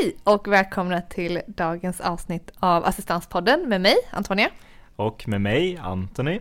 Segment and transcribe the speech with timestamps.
[0.00, 4.48] Hej och välkomna till dagens avsnitt av Assistanspodden med mig, Antonia.
[4.96, 6.40] Och med mig, Anthony.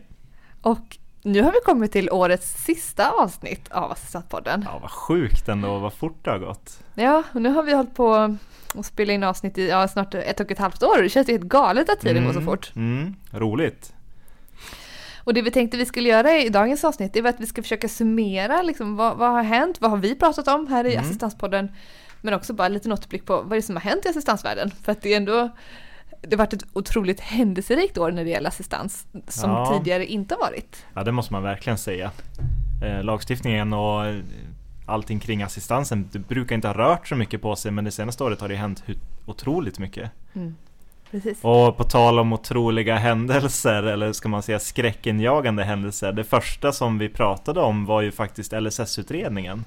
[0.62, 4.66] Och nu har vi kommit till årets sista avsnitt av Assistanspodden.
[4.72, 6.80] Ja, vad sjukt ändå, vad fort det har gått.
[6.96, 8.38] Ja, och nu har vi hållit på
[8.76, 11.02] och spela in avsnitt i ja, snart ett och ett halvt år.
[11.02, 12.72] Det känns ju helt galet att tiden mm, går så fort.
[12.76, 13.94] Mm, roligt.
[15.24, 17.90] Och det vi tänkte vi skulle göra i dagens avsnitt är att vi ska försöka
[17.90, 21.06] summera liksom, vad, vad har hänt, vad har vi pratat om här i mm.
[21.06, 21.70] Assistanspodden
[22.26, 24.72] men också bara lite återblick på vad det är som har hänt i assistansvärlden.
[24.84, 25.50] För att det är ändå
[26.22, 29.78] det har varit ett otroligt händelserikt år när det gäller assistans som ja.
[29.78, 30.86] tidigare inte varit.
[30.94, 32.12] Ja, det måste man verkligen säga.
[32.84, 34.14] Eh, lagstiftningen och
[34.86, 38.24] allting kring assistansen det brukar inte ha rört så mycket på sig men det senaste
[38.24, 38.84] året har det hänt
[39.26, 40.12] otroligt mycket.
[40.34, 40.56] Mm.
[41.12, 41.40] Precis.
[41.42, 46.12] Och på tal om otroliga händelser, eller ska man säga skräckinjagande händelser.
[46.12, 49.66] Det första som vi pratade om var ju faktiskt LSS-utredningen.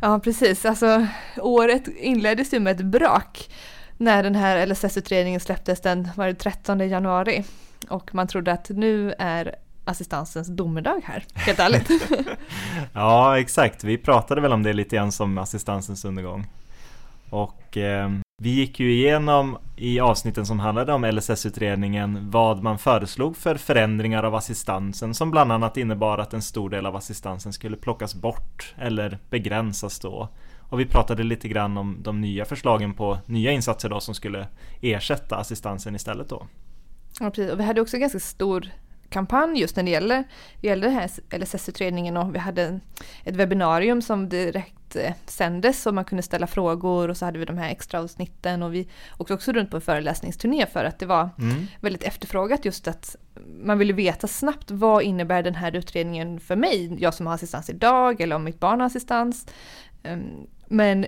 [0.00, 0.64] Ja, precis.
[0.64, 3.50] Alltså, året inleddes ju med ett brak
[3.96, 7.44] när den här LSS-utredningen släpptes den var det 13 januari.
[7.88, 9.54] Och man trodde att nu är
[9.84, 11.90] assistansens domedag här, helt ärligt.
[12.92, 13.84] ja, exakt.
[13.84, 16.46] Vi pratade väl om det lite grann som assistansens undergång.
[17.30, 23.36] Och eh, vi gick ju igenom i avsnitten som handlade om LSS-utredningen vad man föreslog
[23.36, 27.76] för förändringar av assistansen som bland annat innebar att en stor del av assistansen skulle
[27.76, 30.28] plockas bort eller begränsas då.
[30.58, 34.48] Och vi pratade lite grann om de nya förslagen på nya insatser då som skulle
[34.80, 36.46] ersätta assistansen istället då.
[37.20, 37.52] Ja, precis.
[37.52, 38.68] Och vi hade också en ganska stor
[39.10, 40.24] kampanj just när det gäller,
[40.60, 42.80] det gäller den här LSS-utredningen och vi hade
[43.24, 47.44] ett webbinarium som direkt eh, sändes och man kunde ställa frågor och så hade vi
[47.44, 51.06] de här extra avsnitten och vi åkte också runt på en föreläsningsturné för att det
[51.06, 51.66] var mm.
[51.80, 53.16] väldigt efterfrågat just att
[53.62, 57.70] man ville veta snabbt vad innebär den här utredningen för mig, jag som har assistans
[57.70, 59.46] idag eller om mitt barn har assistans.
[60.02, 61.06] Ehm, men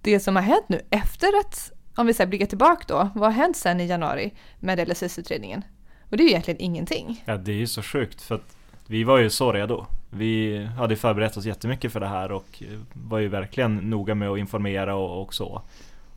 [0.00, 3.56] det som har hänt nu efter att, om vi blickar tillbaka då, vad har hänt
[3.56, 5.64] sen i januari med LSS-utredningen?
[6.14, 7.22] Och det är ju egentligen ingenting.
[7.24, 9.86] Ja, det är ju så sjukt för att vi var ju så redo.
[10.10, 14.38] Vi hade förberett oss jättemycket för det här och var ju verkligen noga med att
[14.38, 15.62] informera och, och så.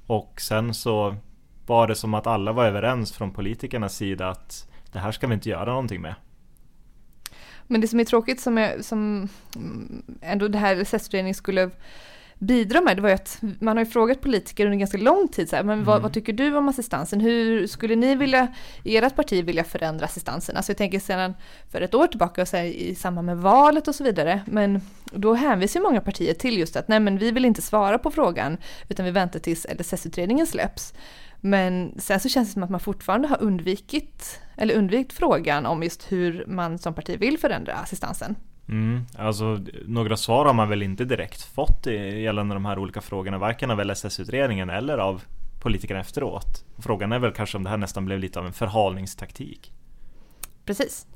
[0.08, 1.16] Och sen så
[1.66, 5.34] var det som att alla var överens från politikernas sida att det här ska vi
[5.34, 6.16] inte göra någonting med.
[7.68, 9.30] Men det som är tråkigt som, är, som
[10.22, 11.70] ändå det här LSS-utredningen skulle
[12.40, 15.50] bidra med, det var ju att man har ju frågat politiker under ganska lång tid
[15.50, 15.86] så här, men mm.
[15.86, 17.22] vad, vad, tycker du om assistansen?
[17.22, 18.48] Hur skulle ni vilja,
[18.84, 20.58] i ert parti vilja förändra assistansen?
[20.58, 21.34] Alltså jag tänker sedan
[21.72, 24.82] för ett år tillbaka så här, i samband med valet och så vidare, men
[25.12, 28.12] då hänvisar ju många partier till just att nej men vi vill inte svara på
[28.12, 28.58] frågan,
[28.90, 30.94] utan vi väntar tills LSS-utredningen släpps.
[31.42, 35.84] Men sen så känns det som att man fortfarande har undvikit, eller undvikit frågan om
[35.84, 38.36] just hur man som parti vill förändra assistansen.
[38.70, 43.38] Mm, alltså några svar har man väl inte direkt fått gällande de här olika frågorna,
[43.38, 45.24] varken av LSS-utredningen eller av
[45.60, 46.66] politikerna efteråt.
[46.78, 49.74] Frågan är väl kanske om det här nästan blev lite av en förhalningstaktik.
[50.66, 51.08] Precis.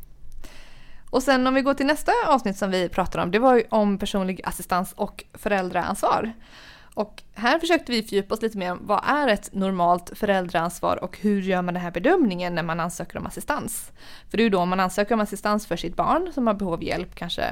[1.09, 3.63] Och sen om vi går till nästa avsnitt som vi pratar om, det var ju
[3.69, 6.33] om personlig assistans och föräldraansvar.
[6.93, 11.17] Och här försökte vi fördjupa oss lite mer om vad är ett normalt föräldraansvar och
[11.17, 13.91] hur gör man den här bedömningen när man ansöker om assistans?
[14.29, 16.73] För det är ju då man ansöker om assistans för sitt barn som har behov
[16.73, 17.43] av hjälp kanske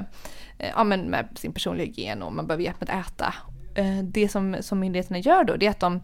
[0.58, 3.34] eh, ja, men med sin personliga hygien och man behöver hjälp med att äta.
[3.76, 6.02] Eh, det som, som myndigheterna gör då det är att de,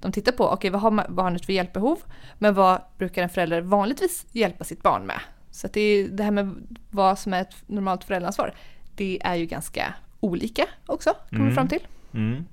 [0.00, 1.98] de tittar på, okej okay, vad har barnet för hjälpbehov?
[2.38, 5.20] Men vad brukar en förälder vanligtvis hjälpa sitt barn med?
[5.50, 8.54] Så det, det här med vad som är ett normalt föräldraansvar,
[8.94, 11.54] det är ju ganska olika också, kommer mm.
[11.54, 11.86] fram till.
[12.14, 12.44] Mm.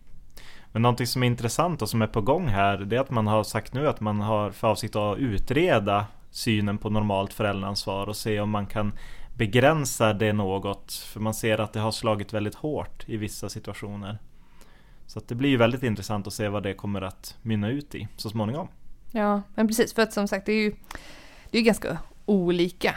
[0.73, 3.27] Men någonting som är intressant och som är på gång här det är att man
[3.27, 8.15] har sagt nu att man har för avsikt att utreda synen på normalt föräldraansvar och
[8.15, 8.93] se om man kan
[9.37, 10.93] begränsa det något.
[10.93, 14.17] För man ser att det har slagit väldigt hårt i vissa situationer.
[15.07, 18.07] Så det blir ju väldigt intressant att se vad det kommer att mynna ut i
[18.17, 18.67] så småningom.
[19.11, 20.75] Ja, men precis för att som sagt det är ju,
[21.51, 22.95] det är ganska olika.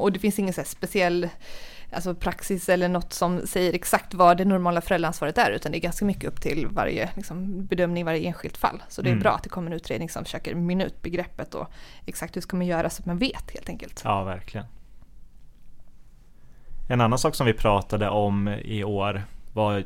[0.00, 1.28] Och det finns ingen så speciell
[1.90, 5.80] alltså praxis eller något som säger exakt vad det normala föräldraansvaret är, utan det är
[5.80, 8.82] ganska mycket upp till varje liksom, bedömning i varje enskilt fall.
[8.88, 9.22] Så det är mm.
[9.22, 11.70] bra att det kommer en utredning som försöker mynna ut begreppet och
[12.06, 14.00] exakt hur ska man göra så att man vet helt enkelt.
[14.04, 14.66] Ja, verkligen.
[16.88, 19.84] En annan sak som vi pratade om i år var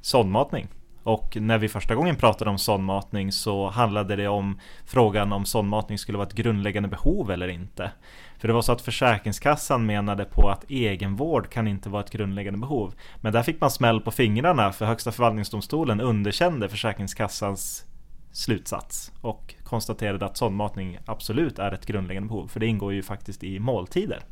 [0.00, 0.68] sondmatning.
[1.06, 5.98] Och när vi första gången pratade om sondmatning så handlade det om frågan om sondmatning
[5.98, 7.90] skulle vara ett grundläggande behov eller inte.
[8.38, 12.58] För det var så att Försäkringskassan menade på att egenvård kan inte vara ett grundläggande
[12.58, 12.94] behov.
[13.20, 17.84] Men där fick man smäll på fingrarna för Högsta förvaltningsdomstolen underkände Försäkringskassans
[18.32, 23.44] slutsats och konstaterade att sondmatning absolut är ett grundläggande behov för det ingår ju faktiskt
[23.44, 24.22] i måltider.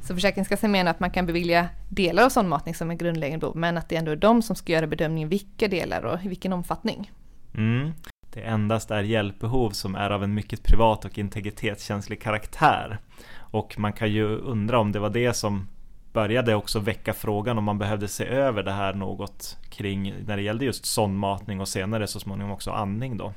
[0.00, 3.78] Så Försäkringskassan menar att man kan bevilja delar av sondmatning som en grundläggande behov men
[3.78, 7.10] att det ändå är de som ska göra bedömningen vilka delar och i vilken omfattning.
[7.54, 7.92] Mm.
[8.32, 12.98] Det endast är hjälpbehov som är av en mycket privat och integritetskänslig karaktär.
[13.36, 15.68] Och man kan ju undra om det var det som
[16.12, 20.42] började också väcka frågan om man behövde se över det här något kring när det
[20.42, 23.32] gällde just sondmatning och senare så småningom också andning då.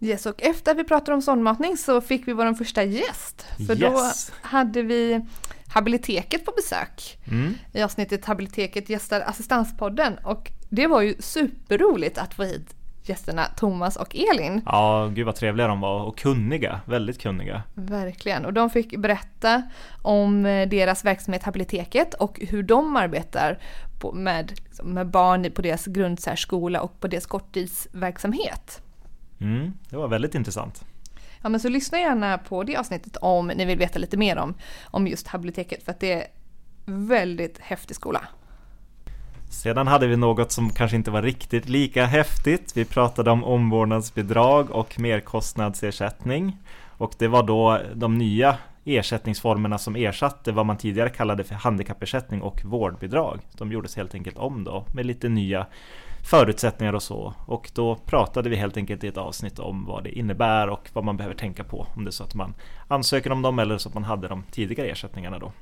[0.00, 3.46] Yes, och efter att vi pratade om sondmatning så fick vi vår första gäst.
[3.66, 4.32] För yes.
[4.32, 5.20] då hade vi
[5.68, 7.18] Habiliteket på besök.
[7.30, 7.54] Mm.
[7.72, 12.74] I avsnittet Habiliteket gästar Assistanspodden och det var ju superroligt att få hit
[13.08, 14.62] gästerna Thomas och Elin.
[14.66, 17.62] Ja, gud vad trevliga de var och kunniga, väldigt kunniga.
[17.74, 19.62] Verkligen, och de fick berätta
[20.02, 23.58] om eh, deras verksamhet Habiliteket och hur de arbetar
[24.14, 28.82] med, liksom, med barn på deras grundsärskola och på deras korttidsverksamhet.
[29.40, 30.84] Mm, det var väldigt intressant.
[31.42, 34.54] Ja men så lyssna gärna på det avsnittet om ni vill veta lite mer om,
[34.84, 36.26] om just Habiliteket för att det är
[36.86, 38.20] väldigt häftig skola.
[39.50, 42.76] Sedan hade vi något som kanske inte var riktigt lika häftigt.
[42.76, 46.56] Vi pratade om omvårdnadsbidrag och merkostnadsersättning.
[46.86, 52.42] Och det var då de nya ersättningsformerna som ersatte vad man tidigare kallade för handikappersättning
[52.42, 53.40] och vårdbidrag.
[53.58, 55.66] De gjordes helt enkelt om då med lite nya
[56.22, 57.34] förutsättningar och så.
[57.46, 61.04] Och då pratade vi helt enkelt i ett avsnitt om vad det innebär och vad
[61.04, 62.54] man behöver tänka på om det är så att man
[62.88, 65.52] ansöker om dem eller så att man hade de tidigare ersättningarna då.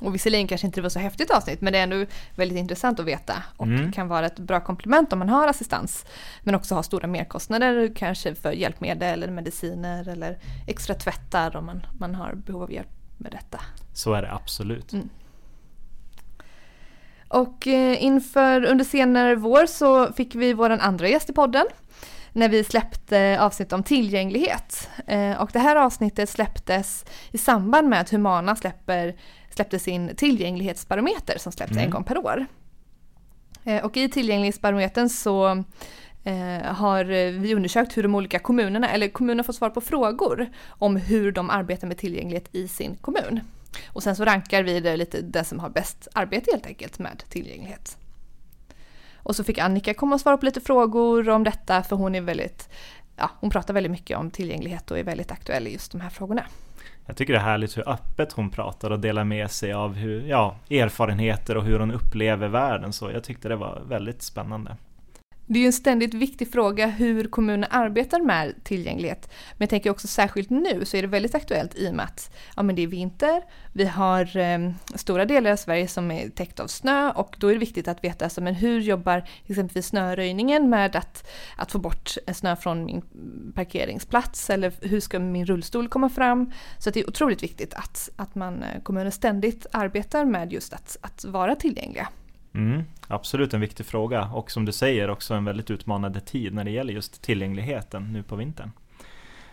[0.00, 3.00] Och visserligen kanske inte det var så häftigt avsnitt men det är ändå väldigt intressant
[3.00, 3.92] att veta och mm.
[3.92, 6.06] kan vara ett bra komplement om man har assistans.
[6.42, 11.86] Men också har stora merkostnader kanske för hjälpmedel eller mediciner eller extra tvättar om man,
[11.98, 13.60] man har behov av hjälp med detta.
[13.92, 14.92] Så är det absolut.
[14.92, 15.08] Mm.
[17.30, 21.66] Och eh, inför under senare vår så fick vi vår andra gäst i podden
[22.32, 24.88] när vi släppte avsnitt om tillgänglighet.
[25.06, 29.16] Eh, och det här avsnittet släpptes i samband med att Humana släpper
[29.50, 31.84] släppte sin tillgänglighetsbarometer som släpps mm.
[31.84, 32.46] en gång per år.
[33.64, 35.64] Eh, och i tillgänglighetsbarometern så
[36.64, 37.04] har
[37.38, 41.50] vi undersökt hur de olika kommunerna, eller kommunerna får svar på frågor om hur de
[41.50, 43.40] arbetar med tillgänglighet i sin kommun.
[43.86, 47.22] Och sen så rankar vi det lite den som har bäst arbete helt enkelt med
[47.28, 47.96] tillgänglighet.
[49.22, 52.20] Och så fick Annika komma och svara på lite frågor om detta för hon är
[52.20, 52.68] väldigt,
[53.16, 56.10] ja hon pratar väldigt mycket om tillgänglighet och är väldigt aktuell i just de här
[56.10, 56.42] frågorna.
[57.06, 60.26] Jag tycker det är härligt hur öppet hon pratar och delar med sig av hur,
[60.26, 62.92] ja, erfarenheter och hur hon upplever världen.
[62.92, 64.76] Så jag tyckte det var väldigt spännande.
[65.52, 69.30] Det är ju en ständigt viktig fråga hur kommuner arbetar med tillgänglighet.
[69.52, 72.30] Men jag tänker också särskilt nu så är det väldigt aktuellt i och med att
[72.56, 73.42] ja, men det är vinter,
[73.72, 77.52] vi har eh, stora delar av Sverige som är täckt av snö och då är
[77.52, 82.16] det viktigt att veta alltså, men hur jobbar exempelvis snöröjningen med att, att få bort
[82.34, 83.02] snö från min
[83.54, 86.52] parkeringsplats eller hur ska min rullstol komma fram?
[86.78, 90.96] Så det är otroligt viktigt att, att man, eh, kommuner ständigt arbetar med just att,
[91.00, 92.08] att vara tillgängliga.
[92.54, 96.64] Mm, absolut en viktig fråga och som du säger också en väldigt utmanande tid när
[96.64, 98.70] det gäller just tillgängligheten nu på vintern.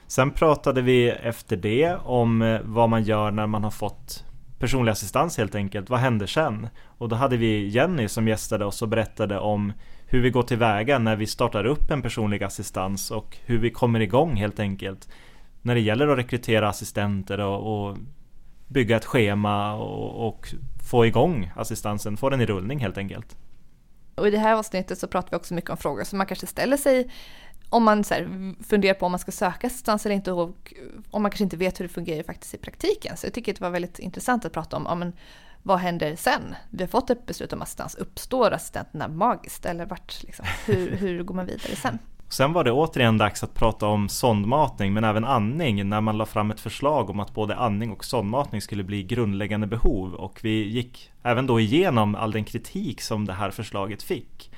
[0.08, 4.24] Sen pratade vi efter det om eh, vad man gör när man har fått
[4.60, 5.90] personlig assistans helt enkelt.
[5.90, 6.68] Vad händer sen?
[6.84, 9.74] Och då hade vi Jenny som gästade oss och berättade om
[10.06, 14.00] hur vi går tillväga när vi startar upp en personlig assistans och hur vi kommer
[14.00, 15.10] igång helt enkelt.
[15.62, 17.98] När det gäller att rekrytera assistenter och, och
[18.68, 20.54] bygga ett schema och, och
[20.90, 23.38] få igång assistansen, få den i rullning helt enkelt.
[24.16, 26.48] Och i det här avsnittet så pratar vi också mycket om frågor som man kanske
[26.48, 27.10] ställer sig
[27.70, 30.74] om man så här, funderar på om man ska söka assistans eller inte och
[31.12, 33.18] om man kanske inte vet hur det fungerar faktiskt i praktiken.
[33.18, 35.14] Så jag tycker det var väldigt intressant att prata om, ja, men,
[35.64, 36.56] vad händer sen?
[36.70, 41.24] Vi har fått ett beslut om assistans, uppstår assistenterna magiskt eller vart, liksom, hur, hur
[41.24, 42.00] går man vidare sen?
[42.30, 46.26] Sen var det återigen dags att prata om sondmatning men även andning när man la
[46.26, 50.64] fram ett förslag om att både andning och sondmatning skulle bli grundläggande behov och vi
[50.68, 54.52] gick även då igenom all den kritik som det här förslaget fick.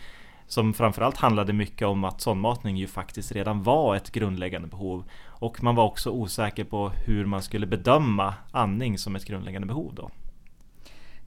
[0.47, 5.63] Som framförallt handlade mycket om att sondmatning ju faktiskt redan var ett grundläggande behov och
[5.63, 10.09] man var också osäker på hur man skulle bedöma andning som ett grundläggande behov då.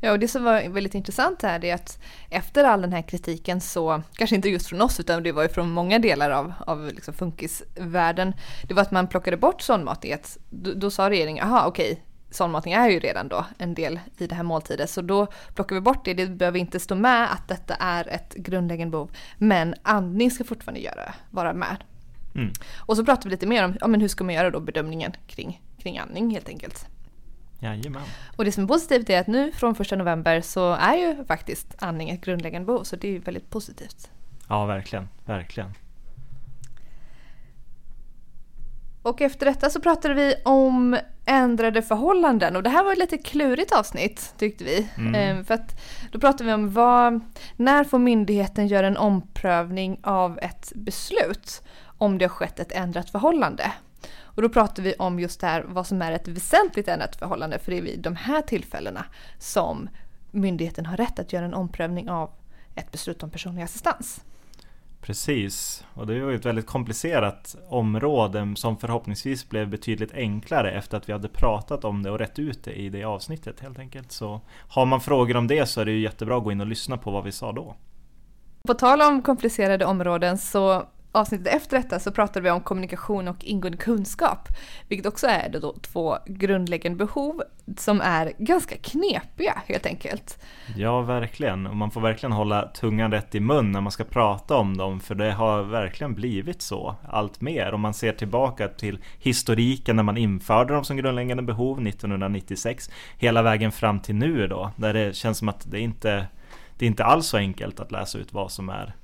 [0.05, 1.99] Ja, och det som var väldigt intressant här är att
[2.31, 5.49] efter all den här kritiken så, kanske inte just från oss utan det var ju
[5.49, 8.33] från många delar av, av liksom funkisvärlden,
[8.69, 10.15] det var att man plockade bort sondmatning.
[10.51, 14.35] Då, då sa regeringen, aha okej, sondmatning är ju redan då en del i det
[14.35, 16.15] här måltidet så då plockar vi bort det.
[16.15, 20.81] Det behöver inte stå med att detta är ett grundläggande behov men andning ska fortfarande
[20.81, 21.77] göra, vara med.
[22.35, 22.53] Mm.
[22.79, 25.13] Och så pratar vi lite mer om ja, men hur ska man göra då bedömningen
[25.27, 26.87] kring, kring andning helt enkelt.
[27.63, 28.03] Jajamän.
[28.37, 31.75] Och det som är positivt är att nu från 1 november så är ju faktiskt
[31.79, 34.11] andning ett grundläggande behov så det är ju väldigt positivt.
[34.49, 35.75] Ja, verkligen, verkligen.
[39.03, 43.19] Och efter detta så pratade vi om ändrade förhållanden och det här var ett lite
[43.19, 44.89] klurigt avsnitt tyckte vi.
[44.97, 45.15] Mm.
[45.15, 45.81] Ehm, för att
[46.13, 47.21] då pratade vi om vad,
[47.57, 51.63] när får myndigheten göra en omprövning av ett beslut
[51.99, 53.73] om det har skett ett ändrat förhållande.
[54.23, 57.59] Och då pratade vi om just det här vad som är ett väsentligt ändrat förhållande
[57.59, 59.05] för det är vid de här tillfällena
[59.39, 59.89] som
[60.31, 62.31] myndigheten har rätt att göra en omprövning av
[62.75, 64.25] ett beslut om personlig assistans.
[65.03, 70.97] Precis, och det var ju ett väldigt komplicerat område som förhoppningsvis blev betydligt enklare efter
[70.97, 74.13] att vi hade pratat om det och rätt ut det i det avsnittet helt enkelt.
[74.13, 76.67] Så har man frågor om det så är det ju jättebra att gå in och
[76.67, 77.75] lyssna på vad vi sa då.
[78.63, 83.45] På tal om komplicerade områden så avsnittet efter detta så pratade vi om kommunikation och
[83.45, 84.49] ingående kunskap,
[84.89, 87.43] vilket också är då två grundläggande behov
[87.77, 90.39] som är ganska knepiga helt enkelt.
[90.77, 91.67] Ja, verkligen.
[91.67, 95.01] Och man får verkligen hålla tungan rätt i mun när man ska prata om dem,
[95.01, 97.73] för det har verkligen blivit så allt mer.
[97.73, 103.43] Om man ser tillbaka till historiken när man införde dem som grundläggande behov 1996, hela
[103.43, 106.27] vägen fram till nu då, där det känns som att det inte
[106.79, 108.95] det är inte alls så enkelt att läsa ut vad som är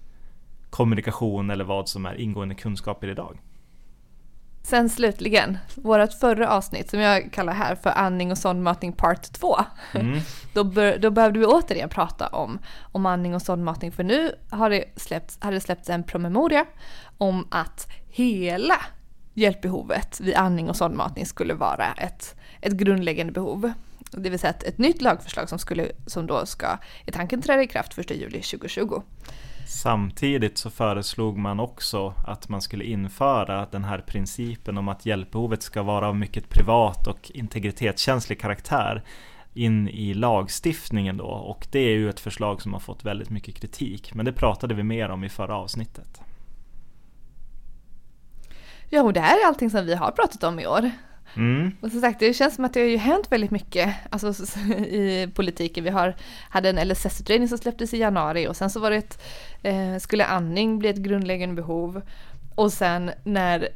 [0.71, 3.39] kommunikation eller vad som är ingående kunskaper idag.
[4.69, 9.57] Sen slutligen, vårt förra avsnitt som jag kallar här för andning och sondmatning part 2.
[9.95, 10.21] Mm.
[10.53, 12.59] Då, bör, då behövde vi återigen prata om,
[12.93, 16.67] om andning och sondmatning för nu har det, släppts, har det släppts en promemoria
[17.19, 18.77] om att hela
[19.35, 23.73] hjälpbehovet vid andning och sondmatning skulle vara ett, ett grundläggande behov.
[24.11, 27.63] Det vill säga ett, ett nytt lagförslag som, skulle, som då ska i tanken träda
[27.63, 29.03] i kraft 1 juli 2020.
[29.69, 35.63] Samtidigt så föreslog man också att man skulle införa den här principen om att hjälpbehovet
[35.63, 39.05] ska vara av mycket privat och integritetskänslig karaktär
[39.55, 43.55] in i lagstiftningen då och det är ju ett förslag som har fått väldigt mycket
[43.55, 46.21] kritik men det pratade vi mer om i förra avsnittet.
[48.89, 50.91] Ja, och det här är allting som vi har pratat om i år.
[51.37, 51.73] Mm.
[51.81, 55.29] Och som sagt, det känns som att det har ju hänt väldigt mycket alltså, i
[55.35, 55.85] politiken.
[55.85, 56.15] Vi har,
[56.51, 59.23] hade en LSS-utredning som släpptes i januari och sen så var det ett,
[59.63, 62.03] eh, skulle andning bli ett grundläggande behov.
[62.55, 63.69] Och sen när,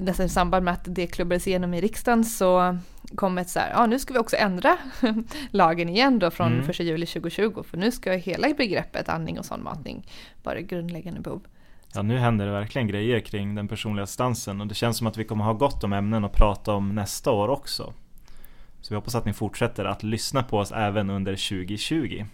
[0.00, 2.78] nästan i samband med att det klubbades igenom i riksdagen så
[3.14, 4.76] kom ett så här, ja nu ska vi också ändra
[5.50, 6.70] lagen igen då från mm.
[6.70, 10.06] 1 juli 2020 för nu ska hela begreppet andning och sondmatning
[10.42, 11.42] vara grundläggande behov.
[11.94, 15.16] Ja, nu händer det verkligen grejer kring den personliga assistansen och det känns som att
[15.16, 17.92] vi kommer ha gott om ämnen att prata om nästa år också.
[18.80, 22.24] Så vi hoppas att ni fortsätter att lyssna på oss även under 2020.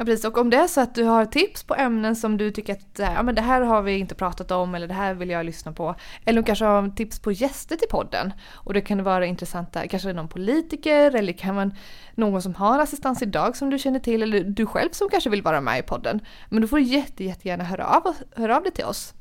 [0.00, 2.50] Ja precis, och om det är så att du har tips på ämnen som du
[2.50, 5.14] tycker att eh, ja, men det här har vi inte pratat om eller det här
[5.14, 5.94] vill jag lyssna på.
[6.24, 8.32] Eller du kanske har tips på gäster till podden.
[8.52, 11.74] Och det kan vara intressanta, kanske någon politiker eller kan man
[12.14, 15.42] någon som har assistans idag som du känner till eller du själv som kanske vill
[15.42, 16.20] vara med i podden.
[16.48, 19.14] Men då får du jätte, jättegärna höra av, höra av dig till oss.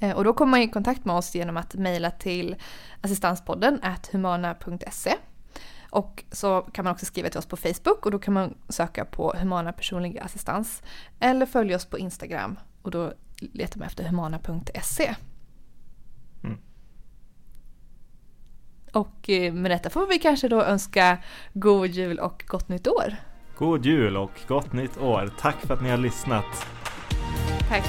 [0.00, 2.56] Eh, och då kommer man i kontakt med oss genom att mejla till
[3.00, 3.80] assistanspodden
[4.12, 5.14] humana.se
[5.94, 9.04] och så kan man också skriva till oss på Facebook och då kan man söka
[9.04, 10.82] på Humana personlig assistans.
[11.20, 13.12] Eller följa oss på Instagram och då
[13.52, 15.14] letar man efter humana.se.
[16.44, 16.58] Mm.
[18.92, 21.18] Och eh, med detta får vi kanske då önska
[21.52, 23.16] god jul och gott nytt år.
[23.58, 25.30] God jul och gott nytt år.
[25.38, 26.66] Tack för att ni har lyssnat.
[27.68, 27.84] Tack.